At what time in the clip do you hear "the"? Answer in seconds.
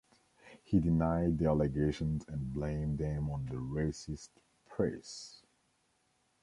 1.37-1.45, 3.45-3.57